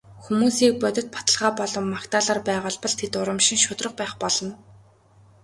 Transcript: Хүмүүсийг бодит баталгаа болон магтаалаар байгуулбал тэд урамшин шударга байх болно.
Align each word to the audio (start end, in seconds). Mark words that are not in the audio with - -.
Хүмүүсийг 0.23 0.73
бодит 0.83 1.07
баталгаа 1.15 1.51
болон 1.59 1.85
магтаалаар 1.95 2.39
байгуулбал 2.47 2.93
тэд 2.99 3.13
урамшин 3.21 3.59
шударга 3.65 3.97
байх 3.99 4.13
болно. 4.23 4.51